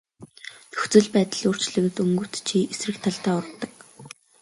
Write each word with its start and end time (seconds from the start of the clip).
Нөхцөл 0.71 1.07
байдал 1.15 1.41
өөрчлөгдөнгүүт 1.49 2.33
чи 2.47 2.57
эсрэг 2.73 2.97
талдаа 3.03 3.33
урвадаг. 3.39 3.71